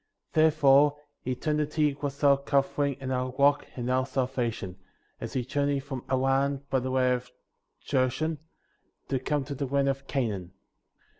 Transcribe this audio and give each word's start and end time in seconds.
Therefore, 0.33 0.97
eternity 1.27 1.93
was 2.01 2.23
our 2.23 2.35
covering 2.35 2.97
and 2.99 3.13
our 3.13 3.29
rock 3.37 3.67
and 3.75 3.87
our 3.91 4.07
salvation, 4.07 4.77
as 5.19 5.35
we 5.35 5.45
journeyed 5.45 5.83
from 5.83 6.03
Haran 6.09 6.63
by 6.71 6.79
the 6.79 6.89
way 6.89 7.13
of 7.13 7.29
Jershon, 7.85 8.39
to 9.09 9.19
come 9.19 9.43
to 9.43 9.53
the 9.53 9.67
land 9.67 9.89
of 9.89 10.07
Canaan. 10.07 10.53